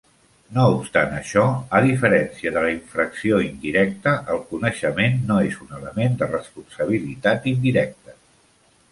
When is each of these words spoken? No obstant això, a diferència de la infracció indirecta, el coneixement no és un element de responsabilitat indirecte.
No 0.53 0.61
obstant 0.75 1.11
això, 1.15 1.41
a 1.79 1.81
diferència 1.87 2.53
de 2.55 2.63
la 2.67 2.71
infracció 2.75 3.41
indirecta, 3.47 4.13
el 4.35 4.41
coneixement 4.53 5.19
no 5.33 5.37
és 5.49 5.59
un 5.65 5.75
element 5.81 6.17
de 6.23 6.31
responsabilitat 6.31 7.47
indirecte. 7.53 8.17